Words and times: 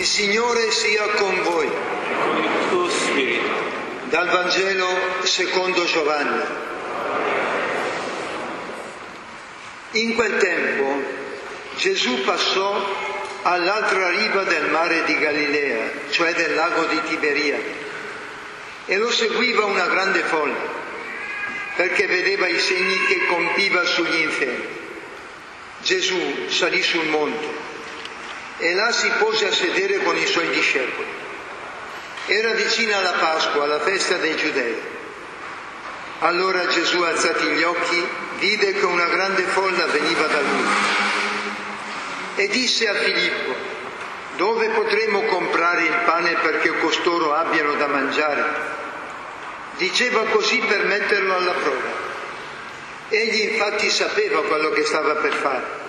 Il 0.00 0.06
Signore 0.06 0.70
sia 0.70 1.06
con 1.08 1.42
voi. 1.42 1.68
con 1.68 2.36
il 2.42 2.68
tuo 2.70 2.88
spirito. 2.88 3.48
Dal 4.04 4.30
Vangelo 4.30 4.88
secondo 5.24 5.84
Giovanni. 5.84 6.42
In 9.90 10.14
quel 10.14 10.38
tempo 10.38 11.02
Gesù 11.76 12.22
passò 12.22 12.82
all'altra 13.42 14.08
riva 14.08 14.44
del 14.44 14.70
mare 14.70 15.04
di 15.04 15.18
Galilea, 15.18 15.90
cioè 16.08 16.32
del 16.32 16.54
lago 16.54 16.84
di 16.84 17.02
Tiberiade, 17.02 17.74
e 18.86 18.96
lo 18.96 19.10
seguiva 19.10 19.66
una 19.66 19.86
grande 19.86 20.20
folla, 20.20 20.56
perché 21.76 22.06
vedeva 22.06 22.48
i 22.48 22.58
segni 22.58 23.04
che 23.04 23.26
compiva 23.26 23.84
sugli 23.84 24.22
infermi. 24.22 24.78
Gesù 25.82 26.48
salì 26.48 26.82
sul 26.82 27.04
monte 27.04 27.59
e 28.60 28.74
là 28.74 28.92
si 28.92 29.10
pose 29.18 29.48
a 29.48 29.52
sedere 29.52 29.98
con 30.02 30.16
i 30.16 30.26
suoi 30.26 30.48
discepoli. 30.50 31.08
Era 32.26 32.52
vicina 32.52 33.00
la 33.00 33.12
Pasqua, 33.12 33.66
la 33.66 33.80
festa 33.80 34.16
dei 34.16 34.36
Giudei. 34.36 34.76
Allora 36.20 36.66
Gesù, 36.66 37.00
alzati 37.00 37.46
gli 37.46 37.62
occhi, 37.62 38.06
vide 38.38 38.74
che 38.74 38.84
una 38.84 39.06
grande 39.06 39.42
folla 39.44 39.86
veniva 39.86 40.26
da 40.26 40.40
lui 40.40 40.68
e 42.36 42.48
disse 42.48 42.88
a 42.88 42.94
Filippo, 42.94 43.54
dove 44.36 44.68
potremo 44.68 45.22
comprare 45.22 45.82
il 45.82 45.98
pane 46.04 46.34
perché 46.34 46.76
costoro 46.78 47.34
abbiano 47.34 47.74
da 47.74 47.86
mangiare? 47.86 48.44
Diceva 49.76 50.24
così 50.26 50.58
per 50.58 50.84
metterlo 50.84 51.34
alla 51.34 51.52
prova. 51.52 52.08
Egli 53.08 53.52
infatti 53.52 53.90
sapeva 53.90 54.42
quello 54.44 54.70
che 54.70 54.84
stava 54.84 55.16
per 55.16 55.32
fare. 55.32 55.79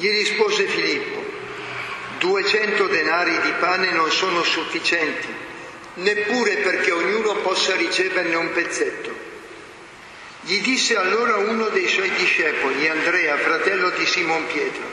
Gli 0.00 0.08
rispose 0.08 0.66
Filippo, 0.66 1.22
200 2.20 2.86
denari 2.86 3.38
di 3.42 3.52
pane 3.58 3.90
non 3.90 4.10
sono 4.10 4.42
sufficienti, 4.42 5.28
neppure 5.96 6.56
perché 6.56 6.90
ognuno 6.90 7.34
possa 7.42 7.76
riceverne 7.76 8.34
un 8.34 8.50
pezzetto. 8.50 9.14
Gli 10.40 10.62
disse 10.62 10.96
allora 10.96 11.36
uno 11.36 11.68
dei 11.68 11.86
suoi 11.86 12.10
discepoli, 12.12 12.88
Andrea, 12.88 13.36
fratello 13.36 13.90
di 13.90 14.06
Simon 14.06 14.46
Pietro, 14.46 14.90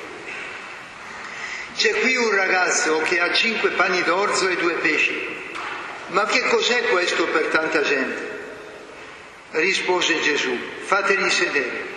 c'è 1.78 2.01
qui 2.01 2.17
un 2.17 2.35
ragazzo 2.35 3.01
che 3.03 3.22
ha 3.22 3.31
cinque 3.31 3.69
pani 3.69 4.03
d'orzo 4.03 4.50
e 4.50 4.57
due 4.57 4.73
pesci, 4.73 5.25
ma 6.07 6.25
che 6.25 6.41
cos'è 6.50 6.81
questo 6.90 7.28
per 7.28 7.46
tanta 7.46 7.81
gente? 7.81 8.40
Rispose 9.51 10.19
Gesù, 10.19 10.53
fateli 10.84 11.29
sedere. 11.29 11.96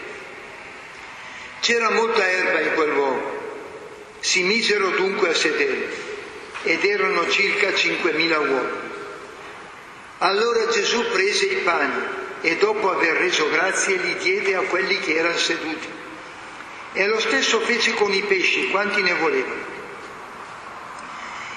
C'era 1.60 1.91
molta 1.91 2.26
erba 2.26 2.60
in 2.60 2.75
quel 2.75 2.88
luogo. 2.88 3.00
Si 4.31 4.45
misero 4.45 4.91
dunque 4.91 5.31
a 5.31 5.35
sedere 5.35 5.89
ed 6.63 6.85
erano 6.85 7.29
circa 7.29 7.75
cinquemila 7.75 8.39
uomini. 8.39 8.89
Allora 10.19 10.69
Gesù 10.69 11.05
prese 11.11 11.47
i 11.47 11.57
pani 11.65 12.01
e 12.43 12.57
dopo 12.57 12.93
aver 12.93 13.17
reso 13.17 13.51
grazie 13.51 13.97
li 13.97 14.15
diede 14.19 14.55
a 14.55 14.61
quelli 14.61 15.01
che 15.01 15.17
erano 15.17 15.37
seduti. 15.37 15.89
E 16.93 17.07
lo 17.09 17.19
stesso 17.19 17.59
fece 17.59 17.93
con 17.95 18.13
i 18.13 18.23
pesci, 18.23 18.71
quanti 18.71 19.03
ne 19.03 19.15
volevano. 19.15 19.65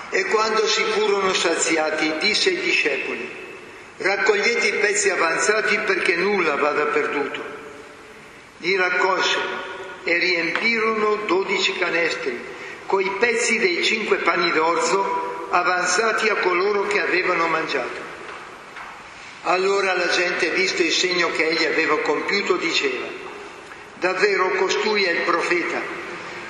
E 0.10 0.26
quando 0.26 0.66
si 0.66 0.82
furono 0.82 1.32
saziati, 1.32 2.12
disse 2.18 2.50
ai 2.50 2.60
discepoli, 2.60 3.30
raccogliete 3.98 4.68
i 4.70 4.80
pezzi 4.80 5.12
avanzati 5.12 5.78
perché 5.78 6.16
nulla 6.16 6.56
vada 6.56 6.86
perduto. 6.86 7.40
Li 8.58 8.76
raccolsero 8.76 10.02
e 10.06 10.18
riempirono 10.18 11.18
dodici 11.28 11.78
canestri 11.78 12.53
coi 12.86 13.10
pezzi 13.20 13.60
dei 13.60 13.84
cinque 13.84 14.18
pani 14.18 14.52
d'orzo 14.52 15.48
avanzati 15.52 16.30
a 16.30 16.36
coloro 16.36 16.88
che 16.88 17.02
avevano 17.02 17.48
mangiato. 17.48 18.12
Allora 19.44 19.94
la 19.96 20.08
gente, 20.08 20.50
visto 20.52 20.82
il 20.82 20.92
segno 20.92 21.30
che 21.32 21.48
egli 21.48 21.66
aveva 21.66 22.00
compiuto, 22.00 22.56
diceva, 22.56 23.06
davvero 23.96 24.52
costui 24.52 25.04
è 25.04 25.12
il 25.12 25.22
profeta, 25.22 25.82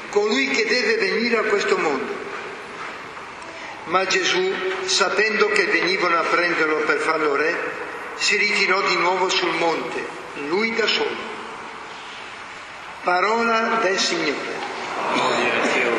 colui 0.09 0.49
che 0.49 0.65
deve 0.65 0.97
venire 0.97 1.37
a 1.37 1.43
questo 1.43 1.77
mondo. 1.77 2.21
Ma 3.85 4.05
Gesù, 4.05 4.53
sapendo 4.85 5.47
che 5.49 5.65
venivano 5.65 6.17
a 6.17 6.23
prenderlo 6.23 6.77
per 6.77 6.99
farlo 6.99 7.35
re, 7.35 7.57
si 8.15 8.37
ritirò 8.37 8.81
di 8.81 8.95
nuovo 8.95 9.27
sul 9.27 9.53
monte, 9.55 10.05
lui 10.47 10.73
da 10.73 10.87
solo. 10.87 11.31
Parola 13.03 13.79
del 13.81 13.99
Signore. 13.99 14.61
Gloria 15.13 15.61
a 15.61 15.67
Dio. 15.67 15.91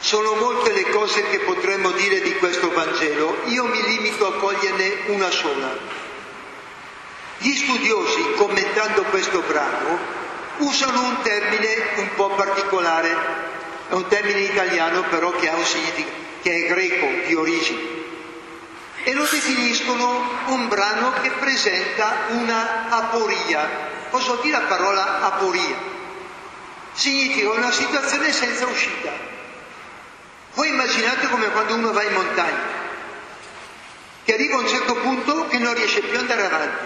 Sono 0.00 0.34
molte 0.34 0.72
le 0.72 0.82
cose 1.14 1.28
che 1.28 1.38
potremmo 1.40 1.92
dire 1.92 2.20
di 2.22 2.34
questo 2.38 2.72
Vangelo, 2.72 3.42
io 3.44 3.66
mi 3.66 3.80
limito 3.84 4.26
a 4.26 4.32
coglierne 4.32 4.94
una 5.06 5.30
sola. 5.30 5.70
Gli 7.38 7.54
studiosi, 7.54 8.32
commentando 8.34 9.04
questo 9.04 9.40
brano, 9.46 9.96
usano 10.58 11.02
un 11.02 11.22
termine 11.22 11.76
un 11.98 12.08
po' 12.16 12.30
particolare, 12.30 13.16
è 13.90 13.92
un 13.92 14.08
termine 14.08 14.40
italiano 14.40 15.02
però 15.04 15.30
che 15.30 15.48
che 16.42 16.64
è 16.64 16.66
greco 16.66 17.26
di 17.26 17.34
origine, 17.36 17.80
e 19.04 19.12
lo 19.12 19.22
definiscono 19.22 20.30
un 20.46 20.66
brano 20.66 21.12
che 21.22 21.30
presenta 21.38 22.26
una 22.30 22.88
aporia. 22.88 23.92
Vuol 24.10 24.40
dire 24.42 24.58
la 24.58 24.64
parola 24.66 25.22
aporia? 25.22 25.76
Significa 26.92 27.50
una 27.50 27.70
situazione 27.70 28.32
senza 28.32 28.66
uscita. 28.66 29.33
Voi 30.54 30.68
immaginate 30.68 31.28
come 31.28 31.50
quando 31.50 31.74
uno 31.74 31.92
va 31.92 32.02
in 32.02 32.12
montagna, 32.12 32.82
che 34.24 34.34
arriva 34.34 34.56
a 34.56 34.60
un 34.60 34.68
certo 34.68 34.94
punto 34.94 35.48
che 35.48 35.58
non 35.58 35.74
riesce 35.74 36.00
più 36.00 36.14
ad 36.14 36.20
andare 36.20 36.44
avanti 36.44 36.84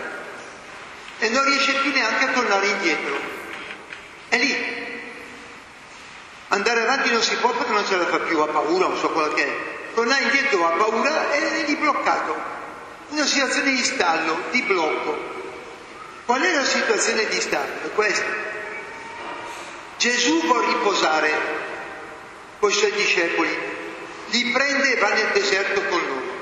e 1.19 1.29
non 1.29 1.44
riesce 1.44 1.75
più 1.75 1.93
neanche 1.93 2.25
a 2.25 2.29
tornare 2.29 2.67
indietro. 2.67 3.19
È 4.29 4.37
lì. 4.38 4.76
Andare 6.49 6.82
avanti 6.82 7.11
non 7.11 7.23
si 7.23 7.37
può 7.37 7.50
perché 7.50 7.73
non 7.73 7.85
ce 7.85 7.97
la 7.97 8.06
fa 8.06 8.20
più, 8.20 8.38
ha 8.41 8.47
paura, 8.47 8.87
non 8.87 8.97
so 8.97 9.11
quello 9.11 9.35
che 9.35 9.44
è. 9.44 9.56
Tornare 9.94 10.23
indietro 10.23 10.67
ha 10.67 10.70
paura 10.70 11.31
e 11.32 11.67
è 11.67 11.76
bloccato. 11.76 12.56
Una 13.09 13.26
situazione 13.26 13.70
di 13.70 13.85
stallo, 13.85 14.38
di 14.50 14.62
blocco. 14.62 15.37
Qual 16.25 16.41
è 16.41 16.55
la 16.55 16.65
situazione 16.65 17.26
di 17.26 17.41
stallo? 17.41 17.82
È 17.85 17.91
questa. 17.94 18.47
Gesù 19.99 20.43
vuole 20.44 20.67
riposare 20.67 21.68
con 22.58 22.70
i 22.70 22.75
suoi 22.75 22.93
discepoli, 22.93 23.49
li 24.31 24.44
prende 24.50 24.96
e 24.96 25.00
va 25.00 25.12
nel 25.12 25.31
deserto 25.32 25.82
con 25.84 26.00
loro. 26.00 26.37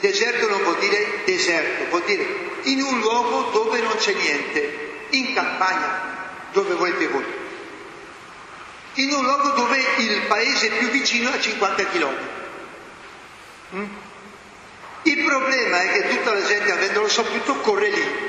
Deserto 0.00 0.48
non 0.48 0.62
vuol 0.62 0.78
dire 0.78 1.20
deserto, 1.24 1.84
vuol 1.90 2.02
dire 2.04 2.48
in 2.62 2.82
un 2.82 3.00
luogo 3.00 3.50
dove 3.50 3.80
non 3.80 3.96
c'è 3.96 4.14
niente, 4.14 5.06
in 5.10 5.34
campagna, 5.34 6.28
dove 6.52 6.74
volete 6.74 7.08
voi. 7.08 7.24
In 8.94 9.12
un 9.12 9.22
luogo 9.22 9.50
dove 9.50 9.78
il 9.98 10.22
paese 10.22 10.68
più 10.70 10.88
vicino 10.88 11.30
è 11.30 11.34
a 11.34 11.40
50 11.40 11.86
km. 11.86 12.16
Mm? 13.76 13.84
Il 15.02 15.24
problema 15.24 15.82
è 15.82 15.92
che 15.92 16.08
tutta 16.08 16.32
la 16.32 16.44
gente, 16.44 16.72
avendolo 16.72 17.08
saputo, 17.08 17.56
corre 17.60 17.88
lì. 17.88 18.28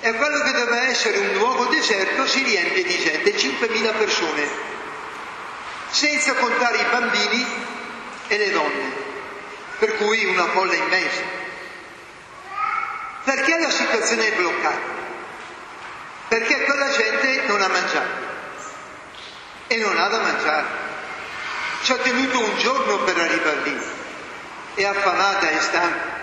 E 0.00 0.12
quello 0.12 0.40
che 0.40 0.52
doveva 0.52 0.82
essere 0.82 1.18
un 1.18 1.32
luogo 1.34 1.64
deserto 1.64 2.26
si 2.26 2.42
riempie 2.42 2.84
di 2.84 2.98
gente, 2.98 3.34
5.000 3.34 3.98
persone, 3.98 4.48
senza 5.96 6.34
contare 6.34 6.76
i 6.76 6.84
bambini 6.90 7.46
e 8.28 8.36
le 8.36 8.50
donne, 8.50 8.92
per 9.78 9.96
cui 9.96 10.26
una 10.26 10.44
folla 10.48 10.74
immensa. 10.74 11.22
Perché 13.24 13.58
la 13.58 13.70
situazione 13.70 14.26
è 14.26 14.36
bloccata? 14.36 14.94
Perché 16.28 16.64
quella 16.64 16.90
gente 16.90 17.46
non 17.46 17.62
ha 17.62 17.68
mangiato 17.68 18.24
e 19.68 19.76
non 19.78 19.96
ha 19.96 20.08
da 20.08 20.20
mangiare. 20.20 20.66
Ci 21.80 21.92
ha 21.92 21.96
tenuto 21.96 22.40
un 22.40 22.58
giorno 22.58 22.98
per 22.98 23.16
arrivare 23.16 23.60
lì, 23.62 23.80
è 24.74 24.84
affamata 24.84 25.48
e 25.48 25.60
stanca. 25.60 26.14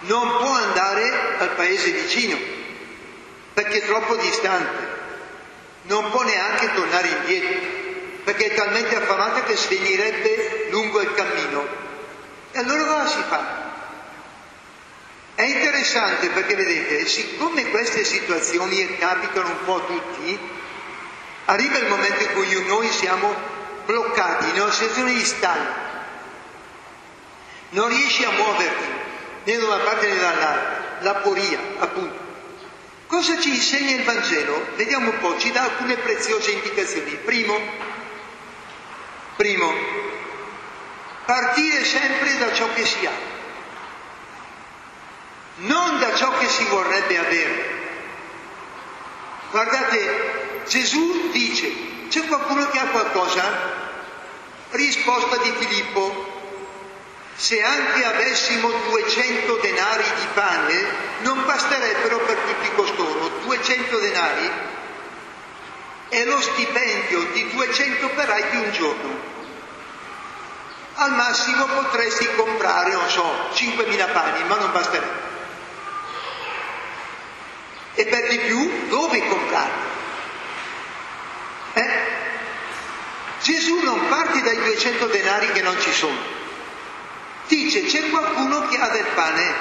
Non 0.00 0.36
può 0.36 0.52
andare 0.52 1.36
al 1.38 1.50
paese 1.52 1.90
vicino 1.90 2.36
perché 3.54 3.78
è 3.78 3.86
troppo 3.86 4.14
distante, 4.16 4.88
non 5.82 6.10
può 6.10 6.22
neanche 6.22 6.74
tornare 6.74 7.08
indietro 7.08 7.79
perché 8.30 8.52
è 8.52 8.54
talmente 8.54 8.94
affamata 8.94 9.42
che 9.42 9.56
svenirebbe 9.56 10.68
lungo 10.70 11.00
il 11.00 11.12
cammino. 11.14 11.66
E 12.52 12.58
allora 12.60 12.84
cosa 12.84 13.06
si 13.08 13.22
fa? 13.28 13.68
È 15.34 15.42
interessante 15.42 16.28
perché 16.28 16.54
vedete, 16.54 17.06
siccome 17.06 17.70
queste 17.70 18.04
situazioni 18.04 18.96
capitano 18.98 19.48
un 19.48 19.64
po' 19.64 19.76
a 19.76 19.80
tutti, 19.80 20.38
arriva 21.46 21.78
il 21.78 21.88
momento 21.88 22.22
in 22.22 22.32
cui 22.34 22.66
noi 22.66 22.88
siamo 22.90 23.34
bloccati 23.86 24.50
in 24.50 24.60
una 24.60 24.70
situazione 24.70 25.12
di 25.12 25.24
stallo. 25.24 25.88
Non 27.70 27.88
riesci 27.88 28.22
a 28.24 28.30
muoverti 28.30 28.84
né 29.42 29.56
da 29.56 29.64
una 29.64 29.78
parte 29.78 30.06
né 30.06 30.18
dall'altra, 30.18 30.98
la 31.00 31.14
poria, 31.16 31.58
appunto. 31.80 32.28
Cosa 33.08 33.40
ci 33.40 33.48
insegna 33.48 33.96
il 33.96 34.04
Vangelo? 34.04 34.66
Vediamo 34.76 35.10
un 35.10 35.18
po', 35.18 35.36
ci 35.36 35.50
dà 35.50 35.62
alcune 35.62 35.96
preziose 35.96 36.52
indicazioni. 36.52 37.10
Primo, 37.24 37.58
primo, 39.40 39.72
partire 41.24 41.82
sempre 41.82 42.36
da 42.36 42.52
ciò 42.52 42.68
che 42.74 42.84
si 42.84 43.06
ha, 43.06 43.12
non 45.56 45.98
da 45.98 46.14
ciò 46.14 46.36
che 46.36 46.46
si 46.46 46.62
vorrebbe 46.64 47.16
avere. 47.16 47.78
Guardate, 49.50 50.62
Gesù 50.68 51.30
dice, 51.30 51.72
c'è 52.08 52.26
qualcuno 52.26 52.68
che 52.68 52.80
ha 52.80 52.88
qualcosa? 52.88 53.78
Risposta 54.72 55.38
di 55.38 55.54
Filippo, 55.58 56.52
se 57.34 57.62
anche 57.62 58.04
avessimo 58.04 58.68
200 58.90 59.56
denari 59.56 60.04
di 60.04 60.26
pane, 60.34 60.84
non 61.20 61.46
basterebbero 61.46 62.18
per 62.18 62.36
tutti 62.36 62.74
costoro. 62.74 63.30
200 63.44 63.98
denari 64.00 64.50
è 66.10 66.24
lo 66.24 66.40
stipendio 66.42 67.22
di 67.32 67.48
200 67.50 68.06
operai 68.06 68.50
di 68.50 68.56
un 68.56 68.70
giorno. 68.72 69.28
Al 70.96 71.12
massimo 71.14 71.64
potresti 71.64 72.28
comprare, 72.36 72.92
non 72.92 73.08
so, 73.08 73.48
5.000 73.54 74.12
pani, 74.12 74.44
ma 74.44 74.56
non 74.56 74.70
basterebbe. 74.72 75.28
E 77.94 78.04
per 78.04 78.28
di 78.28 78.38
più, 78.40 78.88
dove 78.88 79.26
comprarli? 79.26 79.88
Eh? 81.72 81.90
Gesù 83.40 83.82
non 83.82 84.08
parte 84.08 84.42
dai 84.42 84.56
200 84.56 85.06
denari 85.06 85.50
che 85.52 85.62
non 85.62 85.80
ci 85.80 85.92
sono 85.92 86.38
dice 87.70 87.84
c'è 87.84 88.10
qualcuno 88.10 88.66
che 88.68 88.76
ha 88.78 88.88
del 88.88 89.06
pane 89.14 89.54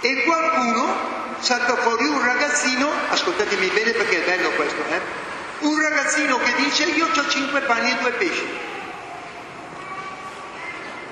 e 0.00 0.22
qualcuno 0.24 1.19
salta 1.40 1.76
fuori 1.76 2.06
un 2.06 2.22
ragazzino, 2.22 2.90
ascoltatemi 3.08 3.68
bene 3.68 3.92
perché 3.92 4.22
è 4.22 4.26
bello 4.26 4.50
questo, 4.50 4.84
eh? 4.88 5.00
un 5.60 5.80
ragazzino 5.80 6.38
che 6.38 6.54
dice 6.54 6.84
io 6.84 7.06
ho 7.06 7.28
cinque 7.28 7.60
pani 7.62 7.90
e 7.90 7.96
due 7.96 8.10
pesci. 8.12 8.58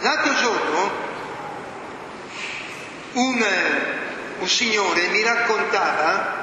L'altro 0.01 0.35
giorno 0.35 0.91
un, 3.13 3.47
un 4.39 4.49
signore 4.49 5.09
mi 5.09 5.23
raccontava 5.23 6.37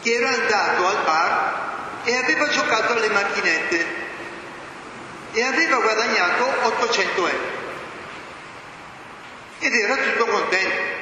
che 0.00 0.12
era 0.14 0.30
andato 0.30 0.86
al 0.86 1.02
bar 1.04 2.02
e 2.04 2.16
aveva 2.16 2.48
giocato 2.48 2.94
alle 2.94 3.10
macchinette 3.10 3.86
e 5.32 5.42
aveva 5.42 5.76
guadagnato 5.76 6.66
800 6.66 7.26
euro. 7.26 7.58
Ed 9.58 9.74
era 9.74 9.96
tutto 9.96 10.24
contento. 10.24 10.99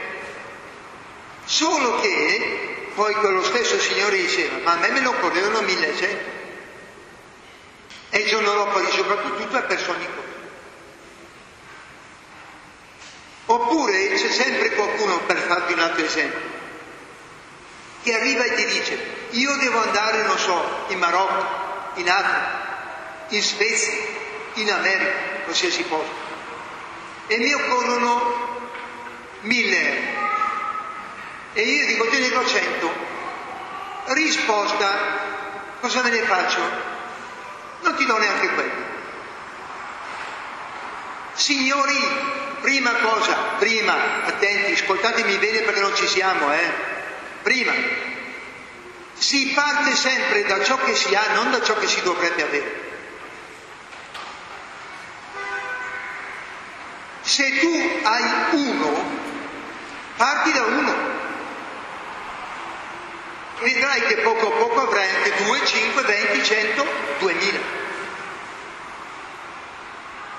Solo 1.49 1.99
che 2.01 2.91
poi 2.95 3.15
quello 3.15 3.43
stesso 3.43 3.81
signore 3.81 4.19
diceva, 4.19 4.59
ma 4.65 4.73
a 4.73 4.77
me 4.77 4.91
me 4.91 5.01
ne 5.01 5.07
occorrevano 5.07 5.63
1100. 5.63 6.37
E 8.11 8.19
il 8.19 8.29
giorno 8.29 8.53
dopo 8.53 8.79
dice, 8.81 8.99
soprattutto 8.99 9.57
è 9.57 9.63
personico. 9.63 10.23
Oppure 13.47 14.09
c'è 14.13 14.29
sempre 14.29 14.73
qualcuno, 14.73 15.21
per 15.21 15.39
farti 15.39 15.73
un 15.73 15.79
altro 15.79 16.05
esempio, 16.05 16.39
che 18.03 18.15
arriva 18.15 18.45
e 18.45 18.55
ti 18.55 18.67
dice, 18.67 18.99
io 19.31 19.57
devo 19.57 19.81
andare, 19.81 20.25
non 20.25 20.37
so, 20.37 20.85
in 20.89 20.99
Marocco, 20.99 21.99
in 21.99 22.11
Africa, 22.11 23.27
in 23.29 23.43
Svezia, 23.43 23.95
in 24.55 24.71
America, 24.71 25.13
qualsiasi 25.45 25.83
posto, 25.85 26.13
e 27.27 27.39
mi 27.39 27.55
occorrono 27.55 28.61
mille 29.41 30.13
euro. 30.13 30.28
E 31.59 31.63
io 31.63 31.87
dico 31.87 32.07
te 32.07 32.21
ne 32.21 32.29
do 32.29 32.47
cento. 32.47 32.89
Risposta, 34.05 34.91
cosa 35.81 36.03
me 36.03 36.11
ne 36.11 36.23
faccio? 36.23 36.61
Non 37.81 37.97
ti 37.97 38.07
do 38.07 38.17
neanche 38.17 38.49
quello. 38.51 38.87
Signori, 41.35 41.99
prima 42.61 42.93
cosa, 42.93 43.35
prima, 43.59 44.25
attenti, 44.27 44.71
ascoltatemi 44.71 45.37
bene 45.39 45.63
perché 45.63 45.81
non 45.81 45.97
ci 45.97 46.07
siamo, 46.07 46.53
eh? 46.53 46.73
Prima, 47.43 47.73
si 49.15 49.49
parte 49.49 49.97
sempre 49.97 50.45
da 50.45 50.63
ciò 50.63 50.79
che 50.79 50.95
si 50.95 51.13
ha, 51.17 51.33
non 51.35 51.51
da 51.51 51.61
ciò 51.61 51.77
che 51.77 51.89
si 51.89 52.01
dovrebbe 52.03 52.43
avere. 52.45 52.87
Se 57.23 57.59
tu 57.59 58.01
hai 58.05 58.33
uno, 58.53 59.11
parti 60.17 60.53
da 60.53 60.63
uno. 60.63 60.88
Vedrai 63.89 64.15
che 64.15 64.21
poco 64.21 64.49
a 64.49 64.51
poco 64.51 64.83
avrai 64.83 65.09
anche 65.09 65.33
2, 65.45 65.65
5, 65.65 66.03
20, 66.03 66.45
100, 66.45 66.87
2000. 67.21 67.59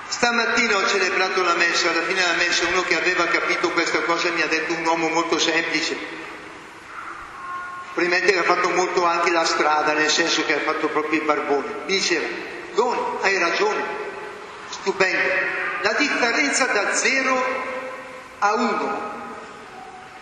Stamattina 0.06 0.76
ho 0.76 0.86
celebrato 0.86 1.42
la 1.42 1.54
messa, 1.54 1.90
alla 1.90 2.02
fine 2.02 2.20
della 2.20 2.34
messa 2.34 2.68
uno 2.68 2.82
che 2.82 2.96
aveva 2.96 3.26
capito 3.26 3.70
questa 3.72 4.02
cosa 4.02 4.30
mi 4.30 4.42
ha 4.42 4.46
detto 4.46 4.74
un 4.74 4.86
uomo 4.86 5.08
molto 5.08 5.40
semplice. 5.40 5.96
Probabilmente 7.92 8.32
che 8.32 8.38
ha 8.38 8.44
fatto 8.44 8.68
molto 8.70 9.04
anche 9.04 9.32
la 9.32 9.44
strada, 9.44 9.94
nel 9.94 10.10
senso 10.10 10.44
che 10.44 10.54
ha 10.54 10.60
fatto 10.60 10.86
proprio 10.86 11.20
i 11.20 11.24
barboni. 11.24 11.74
Diceva, 11.86 12.26
Goni, 12.74 13.00
hai 13.22 13.36
ragione, 13.36 13.82
stupendo. 14.68 15.28
La 15.82 15.94
differenza 15.94 16.66
da 16.66 16.94
0 16.94 17.44
a 18.38 18.54
1 18.54 19.19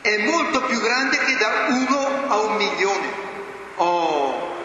è 0.00 0.18
molto 0.18 0.62
più 0.62 0.80
grande 0.80 1.18
che 1.18 1.36
da 1.36 1.66
1 1.68 2.28
a 2.28 2.36
un 2.36 2.56
milione. 2.56 3.26
Oh, 3.76 4.56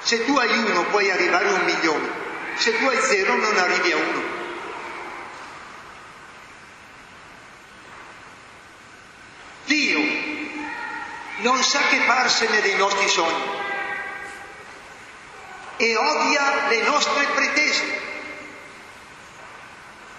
se 0.00 0.24
tu 0.24 0.36
hai 0.36 0.50
1 0.50 0.84
puoi 0.86 1.10
arrivare 1.10 1.48
a 1.48 1.52
un 1.52 1.64
milione, 1.64 2.08
se 2.56 2.76
tu 2.78 2.86
hai 2.86 2.98
0 3.00 3.36
non 3.36 3.56
arrivi 3.56 3.92
a 3.92 3.96
1. 3.96 4.36
Dio 9.64 9.98
non 11.38 11.62
sa 11.62 11.80
che 11.88 12.00
farsene 12.00 12.60
dei 12.62 12.76
nostri 12.76 13.06
sogni 13.08 13.56
e 15.76 15.96
odia 15.96 16.68
le 16.68 16.82
nostre 16.82 17.24
pretese 17.26 18.00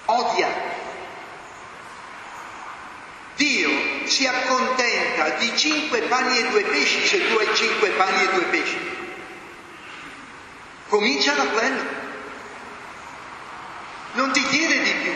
odia. 0.05 0.77
Dio 3.35 3.98
si 4.09 4.25
accontenta 4.25 5.29
di 5.37 5.55
cinque 5.55 6.01
pani 6.01 6.37
e 6.37 6.49
due 6.49 6.63
pesci 6.63 7.05
se 7.05 7.27
tu 7.29 7.37
hai 7.37 7.55
cinque 7.55 7.89
pani 7.91 8.23
e 8.23 8.29
due 8.33 8.43
pesci. 8.45 8.77
Comincia 10.87 11.33
da 11.33 11.45
quello. 11.45 11.97
Non 14.13 14.31
ti 14.31 14.43
chiede 14.43 14.81
di 14.81 14.93
più. 14.93 15.13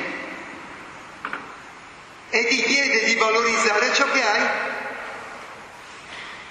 E 2.30 2.48
ti 2.48 2.64
chiede 2.64 3.06
di 3.06 3.16
valorizzare 3.16 3.94
ciò 3.94 4.10
che 4.12 4.24
hai. 4.24 4.48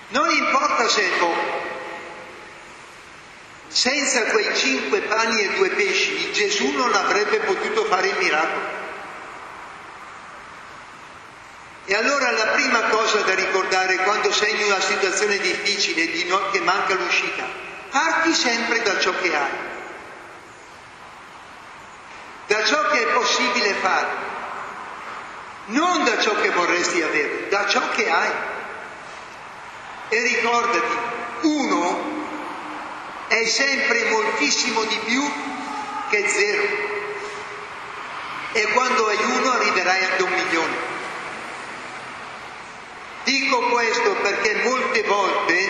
Non 0.08 0.30
importa 0.30 0.88
se 0.88 1.02
è 1.02 1.18
poco. 1.18 1.60
Senza 3.68 4.24
quei 4.26 4.54
cinque 4.56 5.00
pani 5.00 5.40
e 5.40 5.54
due 5.54 5.70
pesci 5.70 6.30
Gesù 6.32 6.72
non 6.72 6.92
avrebbe 6.94 7.38
potuto 7.40 7.84
fare 7.86 8.08
il 8.08 8.16
miracolo. 8.18 8.81
E 11.84 11.94
allora 11.94 12.30
la 12.30 12.46
prima 12.46 12.80
cosa 12.82 13.22
da 13.22 13.34
ricordare 13.34 13.96
quando 13.96 14.32
sei 14.32 14.54
in 14.54 14.66
una 14.66 14.80
situazione 14.80 15.38
difficile, 15.38 16.06
di 16.06 16.24
no, 16.24 16.50
che 16.50 16.60
manca 16.60 16.94
l'uscita, 16.94 17.44
parti 17.90 18.32
sempre 18.32 18.82
da 18.82 19.00
ciò 19.00 19.12
che 19.20 19.36
hai, 19.36 19.50
da 22.46 22.64
ciò 22.64 22.86
che 22.88 23.02
è 23.02 23.12
possibile 23.12 23.74
fare, 23.74 24.08
non 25.66 26.04
da 26.04 26.20
ciò 26.20 26.40
che 26.40 26.50
vorresti 26.50 27.02
avere, 27.02 27.48
da 27.48 27.66
ciò 27.66 27.88
che 27.90 28.08
hai. 28.08 28.30
E 30.08 30.22
ricordati, 30.22 30.96
uno 31.42 32.10
è 33.28 33.44
sempre 33.46 34.04
moltissimo 34.10 34.84
di 34.84 34.98
più 35.04 35.32
che 36.10 36.28
zero. 36.28 36.90
E 38.52 38.66
quando 38.72 39.06
hai 39.06 39.16
uno 39.16 39.50
arriverai 39.52 40.04
a 40.04 40.22
un 40.22 40.32
milione. 40.32 40.91
Dico 43.32 43.60
questo 43.70 44.12
perché 44.16 44.56
molte 44.62 45.02
volte 45.04 45.68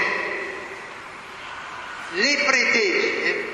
le 2.11 2.37
pretese 2.45 3.45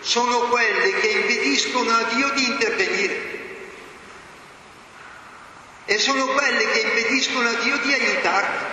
sono 0.00 0.38
quelle 0.48 0.98
che 0.98 1.06
impediscono 1.08 1.90
a 1.90 2.02
Dio 2.04 2.30
di 2.30 2.44
intervenire 2.46 3.40
e 5.84 5.98
sono 5.98 6.28
quelle 6.28 6.70
che 6.70 6.78
impediscono 6.78 7.46
a 7.46 7.52
Dio 7.52 7.76
di 7.76 7.92
aiutarti. 7.92 8.64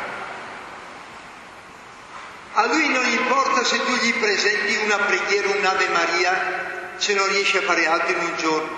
A 2.54 2.66
lui 2.68 2.88
non 2.88 3.06
importa 3.06 3.66
se 3.66 3.84
tu 3.84 3.92
gli 3.96 4.14
presenti 4.14 4.78
una 4.78 4.98
preghiera, 5.00 5.58
un'Ave 5.58 5.88
Maria, 5.90 6.94
se 6.96 7.14
non 7.16 7.28
riesci 7.28 7.58
a 7.58 7.64
fare 7.64 7.86
altro 7.86 8.16
in 8.16 8.24
un 8.24 8.38
giorno, 8.38 8.70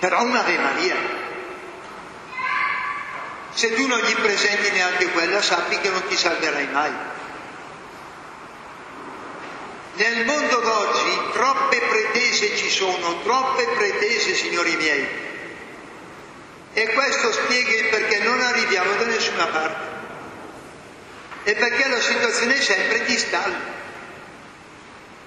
però 0.00 0.20
un'Ave 0.24 0.58
Maria. 0.58 1.27
Se 3.58 3.74
tu 3.74 3.88
non 3.88 3.98
gli 3.98 4.14
presenti 4.14 4.70
neanche 4.70 5.08
quella, 5.08 5.42
sappi 5.42 5.80
che 5.80 5.90
non 5.90 6.06
ti 6.06 6.16
salverai 6.16 6.68
mai. 6.68 6.92
Nel 9.94 10.24
mondo 10.26 10.60
d'oggi 10.60 11.32
troppe 11.32 11.80
pretese 11.80 12.56
ci 12.56 12.70
sono, 12.70 13.20
troppe 13.22 13.64
pretese, 13.74 14.36
signori 14.36 14.76
miei. 14.76 15.08
E 16.72 16.86
questo 16.92 17.32
spiega 17.32 17.72
il 17.72 17.88
perché 17.88 18.20
non 18.20 18.40
arriviamo 18.40 18.94
da 18.94 19.06
nessuna 19.06 19.46
parte. 19.46 19.86
E 21.42 21.54
perché 21.56 21.88
la 21.88 22.00
situazione 22.00 22.54
è 22.54 22.62
sempre 22.62 23.04
di 23.06 23.18
stallo. 23.18 23.56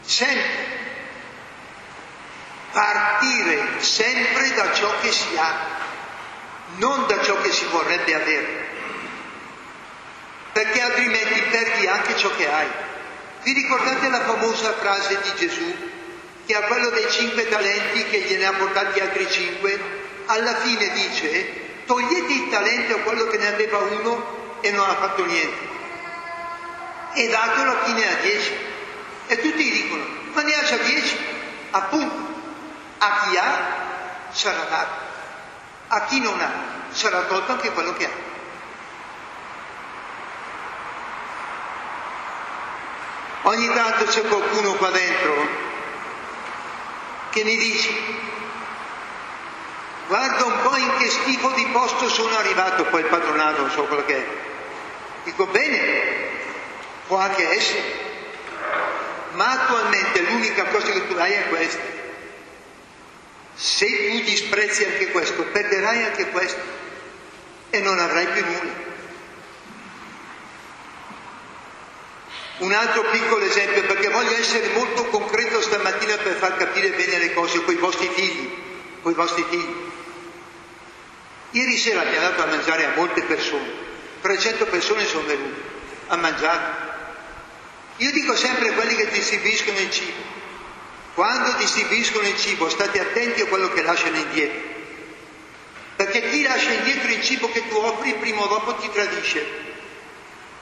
Sempre. 0.05 0.79
Partire 2.71 3.81
sempre 3.81 4.53
da 4.53 4.71
ciò 4.71 4.89
che 5.01 5.11
si 5.11 5.35
ha 5.35 5.70
non 6.77 7.07
da 7.07 7.21
ciò 7.21 7.39
che 7.41 7.51
si 7.51 7.65
vorrebbe 7.65 8.13
avere, 8.13 8.69
perché 10.53 10.81
altrimenti 10.81 11.41
perdi 11.49 11.87
anche 11.87 12.17
ciò 12.17 12.29
che 12.35 12.51
hai. 12.51 12.67
Vi 13.43 13.53
ricordate 13.53 14.09
la 14.09 14.21
famosa 14.21 14.73
frase 14.73 15.19
di 15.21 15.31
Gesù 15.35 15.89
che 16.45 16.55
a 16.55 16.61
quello 16.61 16.89
dei 16.89 17.09
cinque 17.09 17.47
talenti 17.49 18.05
che 18.05 18.19
gliene 18.19 18.45
ha 18.45 18.53
portati 18.53 18.99
altri 18.99 19.29
cinque, 19.29 19.79
alla 20.25 20.55
fine 20.57 20.91
dice 20.91 21.59
togliete 21.85 22.33
il 22.33 22.49
talento 22.49 22.95
a 22.95 22.99
quello 22.99 23.25
che 23.27 23.37
ne 23.37 23.47
aveva 23.47 23.79
uno 23.79 24.59
e 24.61 24.71
non 24.71 24.87
ha 24.87 24.95
fatto 24.95 25.25
niente 25.25 25.71
e 27.13 27.27
datelo 27.27 27.71
a 27.71 27.83
chi 27.83 27.93
ne 27.93 28.07
ha 28.07 28.15
dieci. 28.21 28.69
E 29.27 29.39
tutti 29.39 29.71
dicono, 29.71 30.03
ma 30.33 30.41
ne 30.41 30.55
ha 30.55 30.63
già 30.63 30.77
dieci, 30.77 31.17
appunto, 31.71 32.15
a 32.97 33.21
chi 33.23 33.37
ha 33.37 33.79
sarà 34.31 34.63
dato 34.69 35.10
a 35.93 36.05
chi 36.05 36.21
non 36.21 36.39
ha 36.39 36.51
sarà 36.91 37.23
tolto 37.23 37.51
anche 37.51 37.71
quello 37.71 37.93
che 37.93 38.05
ha. 38.05 38.29
Ogni 43.43 43.73
tanto 43.73 44.05
c'è 44.05 44.21
qualcuno 44.21 44.73
qua 44.73 44.89
dentro 44.91 45.47
che 47.31 47.43
mi 47.43 47.57
dice, 47.57 47.89
guarda 50.07 50.45
un 50.45 50.61
po' 50.61 50.75
in 50.77 50.97
che 50.97 51.09
schifo 51.09 51.49
di 51.51 51.65
posto 51.67 52.07
sono 52.07 52.37
arrivato, 52.37 52.85
poi 52.85 53.01
il 53.01 53.07
patronato, 53.07 53.61
non 53.61 53.71
so 53.71 53.83
quello 53.83 54.05
che 54.05 54.15
è. 54.15 54.27
Dico 55.23 55.45
bene, 55.47 56.29
può 57.07 57.17
anche 57.17 57.49
essere, 57.49 57.81
ma 59.31 59.51
attualmente 59.51 60.21
l'unica 60.21 60.65
cosa 60.65 60.91
che 60.91 61.07
tu 61.07 61.17
hai 61.17 61.33
è 61.33 61.49
questa. 61.49 62.10
Se 63.61 63.85
tu 63.85 64.21
disprezzi 64.23 64.83
anche 64.85 65.11
questo, 65.11 65.43
perderai 65.43 66.01
anche 66.01 66.29
questo 66.31 66.59
e 67.69 67.79
non 67.79 67.99
avrai 67.99 68.25
più 68.25 68.43
nulla. 68.43 68.89
Un 72.57 72.73
altro 72.73 73.03
piccolo 73.11 73.45
esempio, 73.45 73.83
perché 73.83 74.09
voglio 74.09 74.35
essere 74.35 74.69
molto 74.73 75.05
concreto 75.05 75.61
stamattina 75.61 76.17
per 76.17 76.37
far 76.37 76.57
capire 76.57 76.89
bene 76.89 77.19
le 77.19 77.33
cose 77.33 77.63
con 77.63 77.75
i 77.75 77.77
vostri 77.77 78.09
figli, 78.11 78.51
con 79.03 79.11
i 79.11 79.15
vostri 79.15 79.45
figli. 79.47 79.75
Ieri 81.51 81.77
sera 81.77 82.01
abbiamo 82.01 82.29
dato 82.29 82.41
a 82.41 82.47
mangiare 82.47 82.85
a 82.85 82.95
molte 82.95 83.21
persone, 83.21 83.69
300 84.21 84.65
persone 84.65 85.05
sono 85.05 85.27
venute 85.27 85.61
a 86.07 86.15
mangiare. 86.15 86.89
Io 87.97 88.11
dico 88.11 88.35
sempre 88.35 88.69
a 88.69 88.73
quelli 88.73 88.95
che 88.95 89.07
distribuiscono 89.09 89.77
il 89.77 89.91
cibo, 89.91 90.21
quando 91.21 91.51
distribuiscono 91.51 92.27
il 92.27 92.35
cibo 92.35 92.67
state 92.67 92.99
attenti 92.99 93.41
a 93.41 93.45
quello 93.45 93.71
che 93.71 93.83
lasciano 93.83 94.17
indietro, 94.17 94.59
perché 95.95 96.27
chi 96.31 96.41
lascia 96.41 96.71
indietro 96.71 97.11
il 97.11 97.21
cibo 97.21 97.51
che 97.51 97.67
tu 97.67 97.75
offri 97.75 98.15
prima 98.15 98.41
o 98.41 98.47
dopo 98.47 98.73
ti 98.77 98.89
tradisce. 98.91 99.45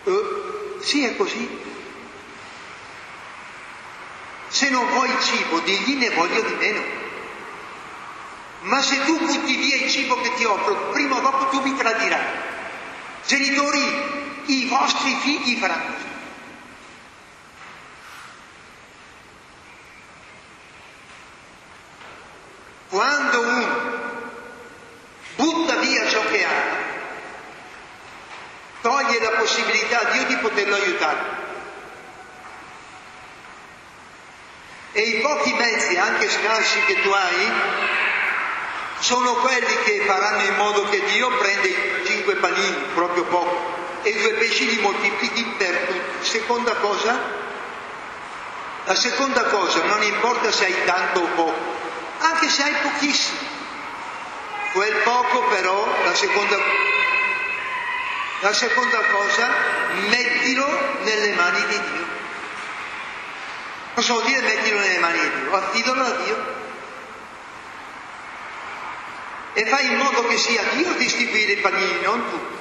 Uh, 0.04 0.82
sì, 0.82 1.06
è 1.06 1.16
così. 1.16 1.48
Se 4.50 4.70
non 4.70 4.86
vuoi 4.88 5.10
il 5.10 5.22
cibo, 5.22 5.60
digli 5.60 5.96
ne 5.96 6.10
voglio 6.10 6.42
di 6.42 6.54
meno. 6.56 6.84
Ma 8.64 8.82
se 8.82 9.02
tu 9.06 9.18
butti 9.18 9.56
via 9.56 9.78
il 9.78 9.90
cibo 9.90 10.20
che 10.20 10.34
ti 10.34 10.44
offro, 10.44 10.90
prima 10.92 11.16
o 11.16 11.22
dopo 11.22 11.48
tu 11.48 11.62
mi 11.62 11.74
tradirai. 11.74 12.26
Genitori, 13.26 14.44
i 14.48 14.68
vostri 14.68 15.16
figli 15.22 15.58
faranno 15.58 15.94
così. 15.94 16.10
Quando 22.90 23.40
uno 23.40 23.68
butta 25.36 25.76
via 25.76 26.08
ciò 26.08 26.26
che 26.26 26.44
ha, 26.44 26.50
toglie 28.82 29.20
la 29.20 29.30
possibilità 29.38 30.00
a 30.00 30.12
Dio 30.12 30.26
di 30.26 30.36
poterlo 30.60 30.76
aiutare. 30.76 31.38
E 34.92 35.02
i 35.02 35.22
pochi 35.22 35.54
mezzi, 35.54 35.98
anche 35.98 36.30
scarsi, 36.30 36.82
che 36.86 37.02
tu 37.02 37.10
hai, 37.10 37.52
sono 39.00 39.36
quelli 39.36 39.78
che 39.84 40.04
faranno 40.06 40.44
in 40.44 40.56
modo 40.56 40.90
che 40.90 41.02
Dio 41.06 41.30
prenda 41.38 41.68
cinque 42.06 42.36
panini, 42.36 42.76
proprio 42.94 43.24
poco, 43.26 43.78
e 44.02 44.14
due 44.14 44.34
pesci 44.34 44.66
li 44.68 44.82
moltiplichi 44.82 45.44
per 45.58 45.78
tutti. 45.88 46.26
Seconda 46.26 46.74
cosa? 46.76 47.38
La 48.86 48.96
seconda 48.96 49.44
cosa, 49.44 49.84
non 49.84 50.02
importa 50.04 50.52
se 50.52 50.66
hai 50.66 50.86
tanto 50.86 51.20
o 51.22 51.28
poco, 51.36 51.78
anche 52.20 52.50
se 52.50 52.64
hai 52.64 52.74
pochissimo. 52.82 53.58
Quel 54.74 54.96
poco 55.04 55.44
però, 55.44 55.88
la 56.04 56.16
seconda, 56.16 56.58
la 58.42 58.54
seconda 58.54 59.00
cosa, 59.12 59.50
mettilo 60.10 60.68
nelle 61.04 61.34
mani 61.34 61.66
di 61.66 61.80
Dio. 61.92 62.08
Cosa 63.96 64.14
vuol 64.14 64.26
dire 64.26 64.42
mettilo 64.42 64.80
nelle 64.80 65.00
mani 65.00 65.20
di 65.20 65.30
Dio? 65.42 65.56
Affidalo 65.56 66.04
a 66.04 66.12
Dio. 66.12 66.58
E 69.54 69.66
fai 69.66 69.88
in 69.88 69.98
modo 69.98 70.26
che 70.26 70.38
sia 70.38 70.64
Dio 70.74 70.92
a 70.92 70.94
distribuire 70.94 71.54
i 71.54 71.58
panini, 71.58 72.02
non 72.02 72.30
tu. 72.30 72.58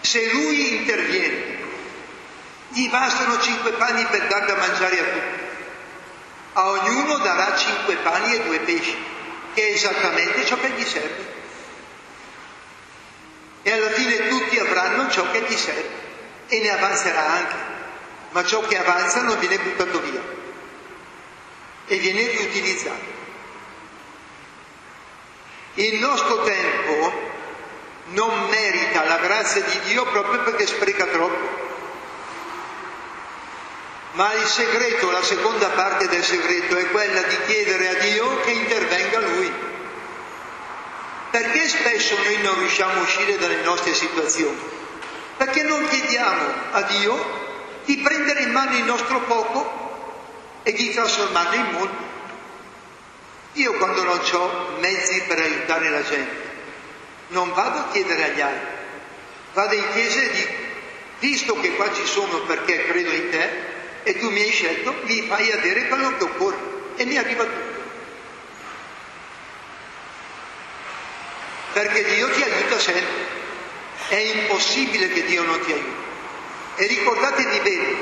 Se 0.00 0.30
Lui 0.32 0.76
interviene, 0.76 1.58
gli 2.68 2.88
bastano 2.88 3.40
cinque 3.40 3.72
panni 3.72 4.04
per 4.06 4.26
dar 4.26 4.44
da 4.44 4.54
mangiare 4.54 4.98
a 4.98 5.04
tutti. 5.04 5.40
A 6.54 6.68
ognuno 6.68 7.16
darà 7.18 7.56
cinque 7.56 7.96
pani 7.96 8.34
e 8.34 8.42
due 8.42 8.60
pesci, 8.60 8.96
che 9.54 9.68
è 9.68 9.72
esattamente 9.72 10.44
ciò 10.44 10.58
che 10.60 10.70
gli 10.70 10.84
serve. 10.84 11.30
E 13.62 13.72
alla 13.72 13.90
fine 13.90 14.28
tutti 14.92 15.02
avranno 15.02 15.10
ciò 15.10 15.30
che 15.30 15.42
gli 15.42 15.56
serve 15.56 16.00
e 16.48 16.60
ne 16.60 16.70
avanzerà 16.70 17.26
anche, 17.32 17.54
ma 18.30 18.44
ciò 18.44 18.60
che 18.62 18.78
avanza 18.78 19.22
non 19.22 19.38
viene 19.38 19.58
buttato 19.58 20.00
via 20.00 20.20
e 21.86 21.96
viene 21.96 22.26
riutilizzato. 22.26 23.20
Il 25.74 25.98
nostro 25.98 26.42
tempo 26.42 27.30
non 28.08 28.48
merita 28.48 29.04
la 29.04 29.16
grazia 29.18 29.62
di 29.62 29.80
Dio 29.80 30.04
proprio 30.06 30.42
perché 30.42 30.66
spreca 30.66 31.06
troppo. 31.06 31.60
Ma 34.12 34.34
il 34.34 34.44
segreto, 34.44 35.10
la 35.10 35.22
seconda 35.22 35.68
parte 35.70 36.06
del 36.08 36.22
segreto 36.22 36.76
è 36.76 36.90
quella 36.90 37.22
di 37.22 37.36
chiedere 37.46 37.88
a 37.88 37.94
Dio 37.94 38.40
che 38.40 38.50
intervenga 38.50 39.20
Lui. 39.20 39.50
Perché 41.30 41.66
spesso 41.66 42.18
noi 42.22 42.42
non 42.42 42.58
riusciamo 42.58 43.00
a 43.00 43.02
uscire 43.02 43.38
dalle 43.38 43.62
nostre 43.62 43.94
situazioni? 43.94 44.71
Perché 45.42 45.64
non 45.64 45.84
chiediamo 45.88 46.44
a 46.70 46.82
Dio 46.82 47.40
di 47.84 47.96
prendere 47.96 48.42
in 48.42 48.52
mano 48.52 48.76
il 48.76 48.84
nostro 48.84 49.22
poco 49.22 50.60
e 50.62 50.72
di 50.72 50.92
trasformarlo 50.94 51.54
in 51.56 51.70
molto. 51.72 52.02
Io 53.54 53.72
quando 53.72 54.04
non 54.04 54.20
ho 54.20 54.76
mezzi 54.78 55.20
per 55.22 55.40
aiutare 55.40 55.90
la 55.90 56.04
gente, 56.04 56.50
non 57.30 57.52
vado 57.54 57.78
a 57.80 57.88
chiedere 57.90 58.22
agli 58.22 58.40
altri, 58.40 58.66
vado 59.54 59.74
in 59.74 59.84
chiesa 59.92 60.20
e 60.20 60.30
dico, 60.30 60.52
visto 61.18 61.58
che 61.58 61.74
qua 61.74 61.92
ci 61.92 62.06
sono 62.06 62.42
perché 62.42 62.86
credo 62.86 63.10
in 63.10 63.30
te, 63.30 63.50
e 64.04 64.18
tu 64.20 64.30
mi 64.30 64.42
hai 64.42 64.50
scelto, 64.52 64.94
mi 65.02 65.22
fai 65.22 65.50
avere 65.50 65.88
quello 65.88 66.16
che 66.18 66.22
occorre 66.22 66.58
e 66.94 67.04
mi 67.04 67.16
arriva 67.16 67.42
tutto. 67.42 67.80
Perché 71.72 72.04
Dio 72.04 72.30
ti 72.30 72.42
aiuta 72.44 72.78
sempre. 72.78 73.41
È 74.12 74.16
impossibile 74.16 75.08
che 75.08 75.24
Dio 75.24 75.42
non 75.42 75.58
ti 75.60 75.72
aiuti. 75.72 76.02
E 76.74 76.86
ricordatevi 76.86 77.60
bene 77.60 77.96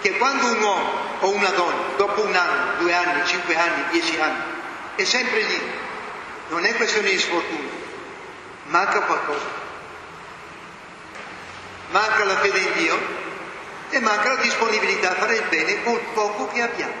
che 0.00 0.16
quando 0.16 0.46
un 0.46 0.62
uomo 0.62 0.90
o 1.18 1.30
una 1.30 1.48
donna, 1.48 1.96
dopo 1.96 2.22
un 2.22 2.32
anno, 2.36 2.78
due 2.78 2.94
anni, 2.94 3.26
cinque 3.26 3.56
anni, 3.56 3.82
dieci 3.90 4.16
anni, 4.20 4.42
è 4.94 5.02
sempre 5.02 5.40
lì, 5.42 5.60
non 6.50 6.64
è 6.64 6.76
questione 6.76 7.10
di 7.10 7.18
sfortuna, 7.18 7.68
manca 8.66 9.00
qualcosa. 9.00 9.46
Manca 11.90 12.24
la 12.26 12.36
fede 12.38 12.58
in 12.60 12.72
Dio 12.74 12.98
e 13.90 13.98
manca 13.98 14.34
la 14.34 14.42
disponibilità 14.42 15.10
a 15.10 15.14
fare 15.14 15.34
il 15.34 15.46
bene 15.48 15.82
col 15.82 16.00
poco 16.14 16.46
che 16.46 16.62
abbiamo. 16.62 16.94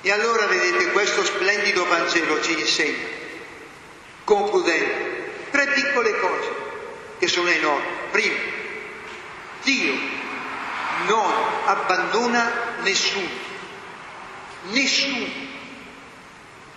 E 0.00 0.12
allora 0.12 0.46
vedete, 0.46 0.92
questo 0.92 1.24
splendido 1.24 1.84
Vangelo 1.88 2.40
ci 2.40 2.56
insegna, 2.56 3.04
concludendo, 4.22 5.15
tre 5.56 5.68
piccole 5.68 6.18
cose 6.18 6.54
che 7.18 7.28
sono 7.28 7.48
enormi. 7.48 7.88
Primo, 8.10 8.36
Dio 9.62 9.94
non 11.06 11.32
abbandona 11.64 12.52
nessuno, 12.82 13.28
nessuno. 14.68 15.44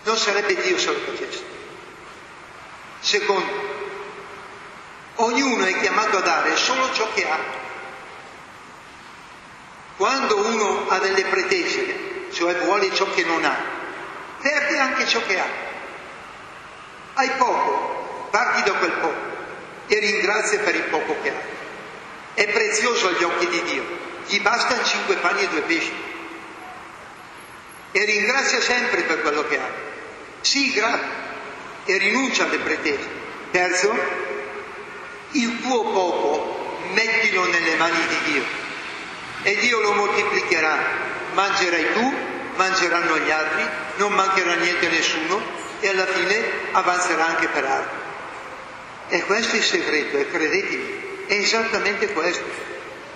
Non 0.04 0.18
sarebbe 0.18 0.56
Dio 0.62 0.78
se 0.78 0.94
lo 0.94 1.00
facesse. 1.00 1.44
Secondo, 3.02 3.52
ognuno 5.16 5.66
è 5.66 5.78
chiamato 5.82 6.18
a 6.18 6.22
dare 6.22 6.56
solo 6.56 6.94
ciò 6.94 7.12
che 7.14 7.30
ha. 7.30 7.38
Quando 9.98 10.38
uno 10.38 10.88
ha 10.88 11.00
delle 11.00 11.26
pretese, 11.26 12.30
cioè 12.32 12.56
vuole 12.60 12.94
ciò 12.94 13.10
che 13.12 13.26
non 13.26 13.44
ha, 13.44 13.58
perde 14.40 14.80
anche 14.80 15.06
ciò 15.06 15.22
che 15.26 15.38
ha. 15.38 15.48
Hai 17.16 17.30
poco, 17.32 17.99
parti 18.30 18.64
da 18.64 18.78
quel 18.78 18.92
poco 18.92 19.38
e 19.88 20.00
ringrazia 20.00 20.60
per 20.60 20.76
il 20.76 20.84
poco 20.84 21.16
che 21.22 21.30
ha. 21.30 21.58
È 22.34 22.48
prezioso 22.48 23.08
agli 23.08 23.24
occhi 23.24 23.48
di 23.48 23.64
Dio, 23.64 23.84
gli 24.28 24.40
bastano 24.42 24.84
cinque 24.84 25.16
pani 25.16 25.42
e 25.42 25.48
due 25.48 25.62
pesci. 25.62 25.94
E 27.92 28.06
ringrazia 28.06 28.62
sempre 28.62 29.02
per 29.02 29.22
quello 29.22 29.48
che 29.48 29.58
ha. 29.58 29.70
Sii 30.42 30.74
grato 30.74 31.06
e 31.86 31.98
rinuncia 31.98 32.44
alle 32.44 32.60
pretese. 32.60 33.18
Terzo, 33.52 33.92
il 35.32 35.62
tuo 35.62 35.92
poco 35.92 36.78
mettilo 36.94 37.46
nelle 37.46 37.76
mani 37.76 38.08
di 38.08 38.32
Dio 38.32 38.44
e 39.44 39.56
Dio 39.58 39.80
lo 39.82 39.94
moltiplicherà. 39.94 41.08
Mangerai 41.34 41.94
tu, 41.94 42.14
mangeranno 42.56 43.18
gli 43.20 43.32
altri, 43.32 43.64
non 43.98 44.14
mancherà 44.14 44.56
niente 44.56 44.88
a 44.88 44.90
nessuno 44.90 45.42
e 45.80 45.88
alla 45.88 46.06
fine 46.06 46.44
avanzerà 46.72 47.28
anche 47.28 47.48
per 47.48 47.66
altri. 47.66 47.99
E 49.10 49.24
questo 49.24 49.56
è 49.56 49.58
il 49.58 49.64
segreto, 49.64 50.18
e 50.18 50.30
credetemi, 50.30 51.26
è 51.26 51.34
esattamente 51.34 52.14
questo. 52.14 52.46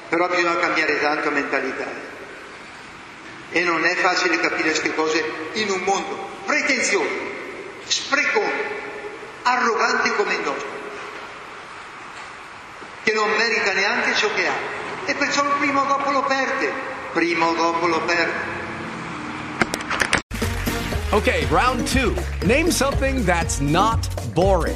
Però 0.10 0.28
bisogna 0.28 0.58
cambiare 0.58 1.00
tanto 1.00 1.30
mentalità. 1.30 1.86
E 3.52 3.62
non 3.62 3.86
è 3.86 3.96
facile 3.96 4.40
capire 4.40 4.70
queste 4.70 4.96
cose 4.96 5.24
in 5.54 5.70
un 5.70 5.82
mondo 5.82 6.30
pretenzioso, 6.46 7.08
sprecoso, 7.86 8.52
arrogante 9.44 10.16
come 10.16 10.34
il 10.34 10.42
nostro, 10.42 10.68
che 13.04 13.14
non 13.14 13.30
merita 13.32 13.74
neanche 13.74 14.16
ciò 14.16 14.34
che 14.34 14.48
ha. 14.48 14.82
E 15.06 15.14
perciò 15.14 15.44
prima 15.58 15.82
o 15.82 15.86
dopo 15.86 16.10
lo 16.10 16.24
perde, 16.24 16.72
prima 17.12 17.46
o 17.46 17.54
dopo 17.54 17.86
lo 17.86 18.02
perde. 18.02 18.62
Okay, 21.12 21.46
round 21.52 21.86
two. 21.88 22.16
Name 22.44 22.72
something 22.72 23.24
that's 23.24 23.60
not 23.60 24.08
boring. 24.34 24.76